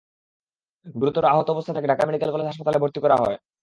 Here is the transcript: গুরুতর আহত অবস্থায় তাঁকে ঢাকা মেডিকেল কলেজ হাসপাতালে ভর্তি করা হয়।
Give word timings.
গুরুতর 0.95 1.23
আহত 1.25 1.47
অবস্থায় 1.49 1.75
তাঁকে 1.75 1.89
ঢাকা 1.91 2.03
মেডিকেল 2.07 2.29
কলেজ 2.31 2.47
হাসপাতালে 2.47 2.81
ভর্তি 2.83 2.99
করা 3.03 3.15
হয়। 3.15 3.37